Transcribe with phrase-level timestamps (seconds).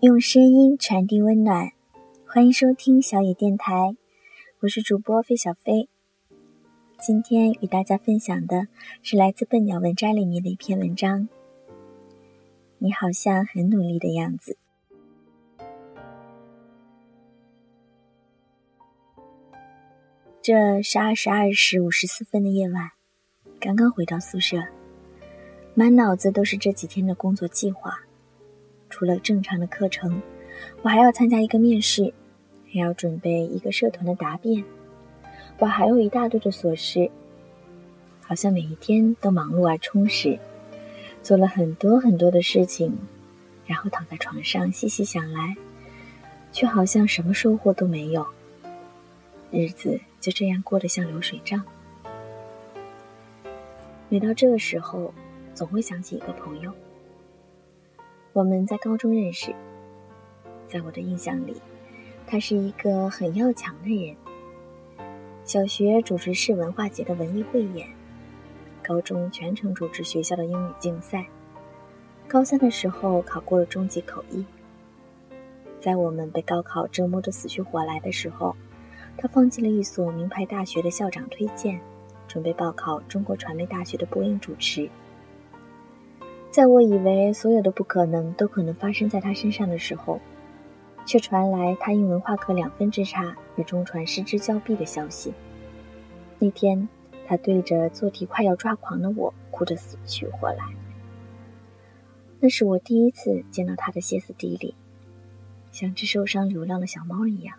[0.00, 1.72] 用声音传递温暖，
[2.24, 3.96] 欢迎收听小野电台，
[4.60, 5.88] 我是主播费小飞。
[7.00, 8.68] 今天与大家分享的
[9.02, 11.28] 是来自笨鸟文摘里面的一篇文章。
[12.78, 14.56] 你好像很努力的样子。
[20.40, 22.90] 这是二十二时五十四分的夜晚，
[23.58, 24.58] 刚刚回到宿舍，
[25.74, 27.98] 满脑子都是这几天的工作计划。
[28.98, 30.20] 除了正常的课程，
[30.82, 32.12] 我还要参加一个面试，
[32.72, 34.64] 还要准备一个社团的答辩，
[35.60, 37.08] 我还有一大堆的琐事，
[38.20, 40.36] 好像每一天都忙碌而充实，
[41.22, 42.92] 做了很多很多的事情，
[43.66, 45.54] 然后躺在床上细细想来，
[46.50, 48.26] 却好像什么收获都没有，
[49.52, 51.64] 日子就这样过得像流水账。
[54.08, 55.14] 每到这个时候，
[55.54, 56.72] 总会想起一个朋友。
[58.38, 59.52] 我们在高中认识，
[60.68, 61.60] 在我的印象里，
[62.24, 64.16] 他是一个很要强的人。
[65.42, 67.88] 小学主持市文化节的文艺汇演，
[68.80, 71.26] 高中全程主持学校的英语竞赛，
[72.28, 74.44] 高三的时候考过了中级口译。
[75.80, 78.54] 在我们被高考折磨得死去活来的时候，
[79.16, 81.80] 他放弃了一所名牌大学的校长推荐，
[82.28, 84.88] 准备报考中国传媒大学的播音主持。
[86.58, 90.18] 在我以为所有的不可能都可能发生在他身上的时候，
[91.06, 95.32] 却传来他因文化课两分之差与中传失之交臂的消息。
[96.40, 96.88] 那天，
[97.28, 100.64] 他对着做题快要抓狂的我，哭得死去活来。
[102.40, 104.74] 那是我第一次见到他的歇斯底里，
[105.70, 107.56] 像只受伤流浪的小猫一样。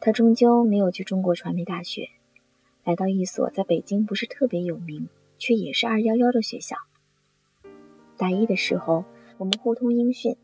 [0.00, 2.08] 他终究没有去中国传媒大学，
[2.82, 5.06] 来到一所在北京不是特别有名。
[5.38, 6.76] 却也是二幺幺的学校。
[8.16, 9.04] 大一的时候，
[9.38, 10.36] 我们互通音讯，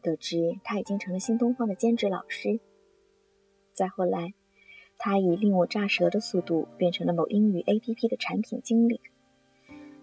[0.00, 2.60] 得知他已经成了新东方的兼职老师。
[3.74, 4.34] 再后来，
[4.98, 9.00] 他以令我炸舌的速度变成了某英语 APP 的产品经理。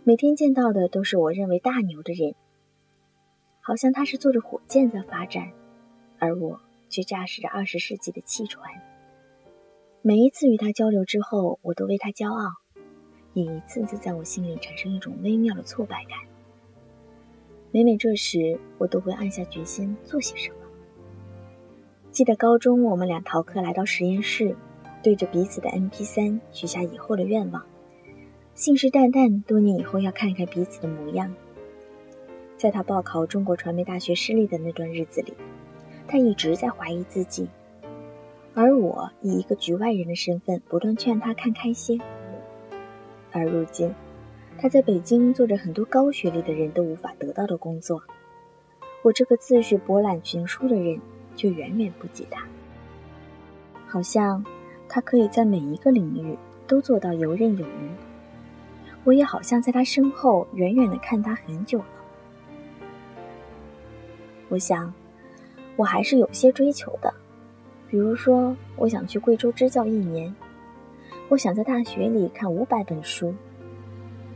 [0.04, 2.36] 每天见到的都是我认为大牛的人，
[3.62, 5.52] 好像他是坐着火箭在发展，
[6.18, 6.60] 而我
[6.90, 8.72] 却驾驶着二十世纪的汽船。
[10.02, 12.52] 每一次与他交流之后，我都为他骄傲。
[13.34, 16.18] 也一次次在我心里产生一种微妙的挫败感。
[17.72, 20.56] 每每这时，我都会暗下决心做些什么。
[22.12, 24.56] 记得高中我们俩逃课来到实验室，
[25.04, 27.64] 对着彼此的 MP3 许下以后的愿望，
[28.56, 31.34] 信誓旦旦多年以后要看看彼此的模样。
[32.58, 35.34] 在他报考中国传媒大学失利的那段日子里，
[36.08, 37.48] 他一直在怀疑自己，
[38.56, 42.00] 而我以一个局外人的身份不断劝他看开些。
[43.32, 43.94] 而如今，
[44.58, 48.02] 他在北京做着很多高学历的人都无法得到的工作，
[49.04, 51.00] 我这个自诩博览群书的人
[51.36, 52.44] 就远远不及他。
[53.88, 54.44] 好像
[54.88, 57.90] 他可以在每一个领域都做到游刃有余，
[59.04, 61.86] 我也好像在他身后远远的看他很久了。
[64.50, 64.94] 我想，
[65.76, 67.14] 我还是有些追求的，
[67.88, 70.36] 比如说，我想去贵州支教一年。
[71.30, 73.36] 我想在大学里看五百本书，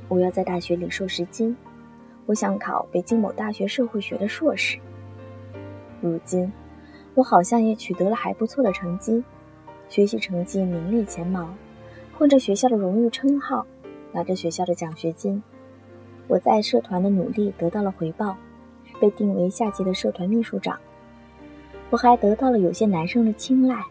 [0.09, 1.57] 我要在大学里瘦十斤，
[2.27, 4.77] 我想考北京某大学社会学的硕士。
[6.01, 6.53] 如今，
[7.15, 9.23] 我好像也取得了还不错的成绩，
[9.89, 11.51] 学习成绩名列前茅，
[12.15, 13.65] 混着学校的荣誉称号，
[14.11, 15.41] 拿着学校的奖学金。
[16.27, 18.37] 我在社团的努力得到了回报，
[19.01, 20.79] 被定为下级的社团秘书长。
[21.89, 23.83] 我还得到了有些男生的青睐。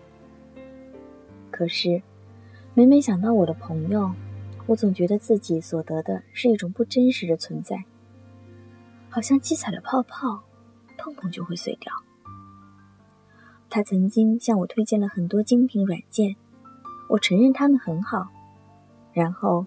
[1.50, 2.00] 可是。
[2.74, 4.10] 每每想到我的朋友，
[4.66, 7.84] 我总觉得自己所得的是一种不真实的存在，
[9.10, 10.42] 好像七彩的泡泡，
[10.96, 11.92] 碰碰就会碎掉。
[13.68, 16.36] 他曾经向我推荐了很多精品软件，
[17.10, 18.30] 我承认他们很好，
[19.12, 19.66] 然后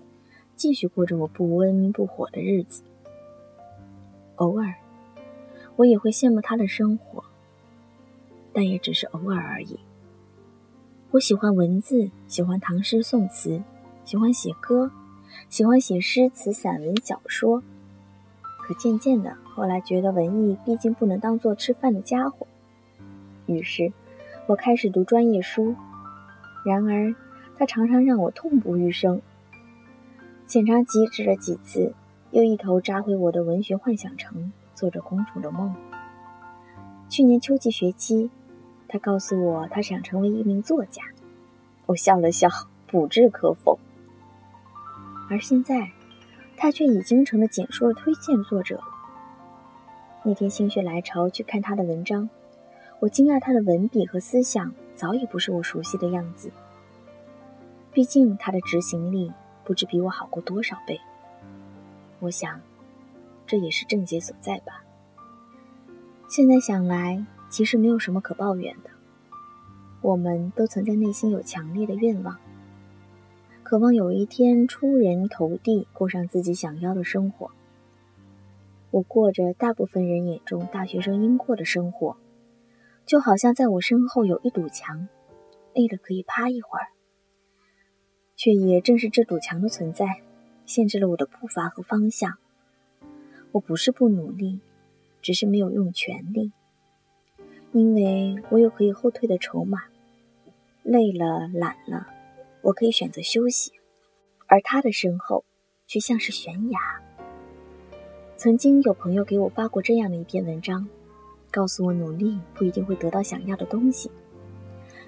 [0.56, 2.82] 继续过着我不温不火的日子。
[4.38, 4.74] 偶尔，
[5.76, 7.24] 我也会羡慕他的生活，
[8.52, 9.80] 但也只是偶尔而已。
[11.16, 13.64] 我喜欢文字，喜欢唐诗宋词，
[14.04, 14.92] 喜欢写歌，
[15.48, 17.64] 喜欢写诗词、散文、小说。
[18.62, 22.46] 可渐渐的，后来觉得文艺毕竟不能当做吃饭的家伙，
[23.46, 23.94] 于是，
[24.48, 25.74] 我开始读专业书。
[26.66, 27.16] 然而，
[27.58, 29.22] 它常常让我痛不欲生。
[30.46, 31.94] 浅尝即止了几次，
[32.32, 35.74] 又一头扎回我的文学幻想城，做着公主的梦。
[37.08, 38.30] 去年秋季学期。
[38.88, 41.04] 他告诉我，他想成为一名作家。
[41.88, 42.48] 我笑了笑，
[42.88, 43.78] 不置可否。
[45.30, 45.92] 而现在，
[46.56, 48.82] 他却已经成了简书的推荐作者。
[50.24, 52.30] 那天心血来潮去看他的文章，
[53.00, 56.52] 我惊讶他的文笔和思想早已不是我熟悉的样子。
[57.92, 59.32] 毕竟他的执行力
[59.64, 61.00] 不知比我好过多少倍。
[62.20, 62.60] 我想，
[63.46, 64.84] 这也是症结所在吧。
[66.28, 68.90] 现在想来，其实没有什么可抱怨的。
[70.02, 72.38] 我们都曾在内心有强烈的愿望，
[73.64, 77.52] 渴望有一天出人头地，过上自己想要的生活。
[78.92, 82.18] 我过着大部分人眼中大学生应过的生活，
[83.06, 85.08] 就好像在我身后有一堵墙，
[85.74, 86.88] 累了可以趴一会儿。
[88.36, 90.22] 却也正是这堵墙的存在，
[90.66, 92.38] 限制了我的步伐和方向。
[93.54, 94.60] 我不是不努力。
[95.22, 96.52] 只是没有用全力，
[97.76, 99.80] 因为我有可以后退的筹码。
[100.82, 102.08] 累了、懒了，
[102.62, 103.74] 我可以选择休息。
[104.48, 105.44] 而他的身后，
[105.86, 106.80] 却像是悬崖。
[108.38, 110.88] 曾经有朋友给我发过这样的一篇文章，
[111.52, 114.10] 告诉我努力不一定会得到想要的东西，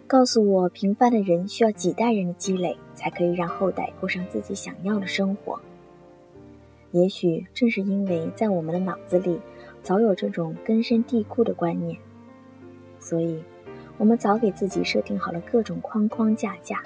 [0.05, 5.57] 告诉我平凡的人需要几代人的积累，才可以让后代过上自己想要的生活。
[6.91, 9.39] 也许正是因为在我们的脑子里。
[9.83, 11.97] 早有这种根深蒂固的观念，
[12.99, 13.43] 所以，
[13.97, 16.81] 我们早给自己设定好了各种框框架架，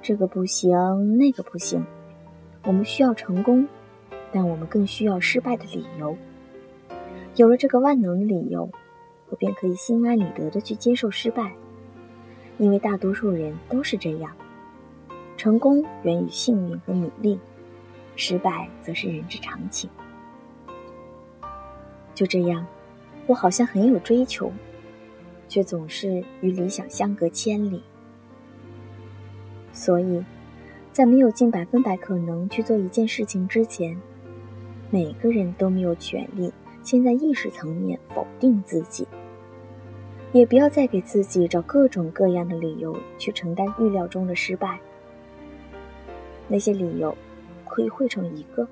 [0.00, 0.72] 这个不行，
[1.16, 1.84] 那个不行。
[2.64, 3.66] 我们需要成功，
[4.32, 6.16] 但我们更需要失败的理由。
[7.36, 8.70] 有了这个万能的理由，
[9.28, 11.52] 我便可以心安理得的去接受失败，
[12.58, 14.30] 因为大多数人都是这样。
[15.36, 17.38] 成功源于幸运和努力，
[18.14, 19.90] 失败则是人之常情。
[22.14, 22.64] 就这样，
[23.26, 24.52] 我好像很有追求，
[25.54, 27.80] 却总是与理想相隔千里。
[29.72, 30.24] 所以，
[30.90, 33.96] 在没有尽百分百可能去做一件事情之前，
[34.90, 36.52] 每个人都没有权利
[36.82, 39.06] 先在意识层面否定自己，
[40.32, 44.80] 也不要再给自己找各种各样的理由去承担预料中的失败。
[46.48, 47.16] 那些理由
[47.64, 48.66] 可以汇成一个，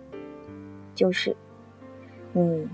[0.97, 1.37] 就是
[2.33, 2.67] 你。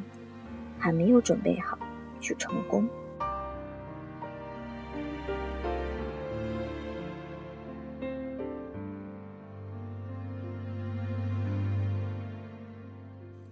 [0.80, 1.76] 还没有准备好
[2.20, 2.88] 去成功。